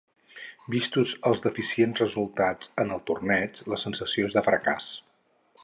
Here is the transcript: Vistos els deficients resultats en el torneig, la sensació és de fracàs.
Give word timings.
Vistos 0.75 1.11
els 1.31 1.43
deficients 1.43 2.01
resultats 2.03 2.71
en 2.85 2.95
el 2.97 3.05
torneig, 3.11 3.63
la 3.75 3.79
sensació 3.85 4.31
és 4.31 4.39
de 4.39 4.45
fracàs. 4.49 4.89